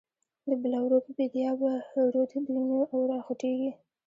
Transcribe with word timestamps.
دبلورو 0.49 0.97
په 1.05 1.11
بیدیا 1.17 1.51
به، 1.59 1.71
رود 2.13 2.31
دوینو 2.47 2.79
راخوټیږی 3.11 3.71